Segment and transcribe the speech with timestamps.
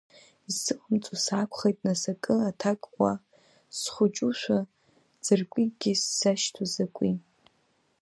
[0.49, 3.13] Исзыҟамҵо саақәхеит нас акы аҭак уа,
[3.77, 4.57] схәыҷушәа
[5.23, 7.13] ӡыркәикгьы сзашьҭоу закәи.